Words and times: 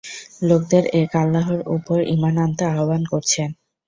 লোকদের 0.41 0.83
এক 1.01 1.11
আল্লাহর 1.15 1.61
উপর 1.75 1.97
ঈমান 2.13 2.35
আনতে 2.37 2.63
আহবান 2.67 3.01
করছেন। 3.11 3.49